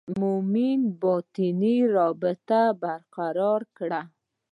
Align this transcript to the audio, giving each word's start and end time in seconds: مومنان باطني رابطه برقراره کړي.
مومنان 0.19 0.81
باطني 1.01 1.75
رابطه 1.97 2.61
برقراره 2.83 3.67
کړي. 3.77 4.01